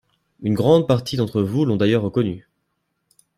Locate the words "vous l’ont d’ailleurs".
1.43-2.01